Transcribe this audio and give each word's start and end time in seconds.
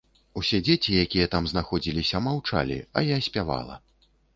Усе 0.39 0.59
дзеці, 0.69 0.95
якія 1.03 1.27
там 1.37 1.51
знаходзіліся, 1.53 2.25
маўчалі, 2.31 2.83
а 2.97 3.09
я 3.15 3.25
спявала. 3.31 3.83